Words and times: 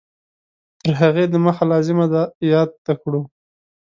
تر 0.81 0.93
هغې 1.01 1.25
د 1.29 1.35
مخه 1.45 1.63
لازمه 1.71 2.05
ده 2.13 2.21
یاده 2.51 2.93
کړو 3.01 3.21